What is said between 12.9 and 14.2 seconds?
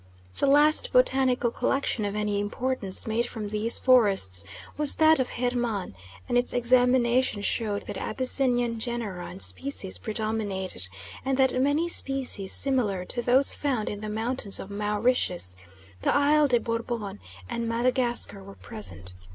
to those found in the